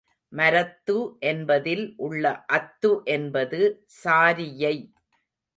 [0.33, 0.95] மரத்து
[1.19, 2.23] என்பதில் உள்ள
[2.53, 3.61] அத்து என்பது
[4.03, 4.75] சாரியை.